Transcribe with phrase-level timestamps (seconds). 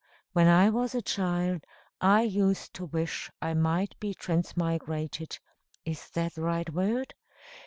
[0.33, 1.63] when I was a child,
[2.01, 5.37] I used to wish I might be transmigrated
[5.85, 7.13] (is that the right word?)